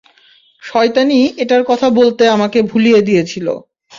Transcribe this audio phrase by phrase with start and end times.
[0.63, 3.47] শয়তানই এটার কথা বলতে আমাকে ভুলিয়ে দিয়েছিল।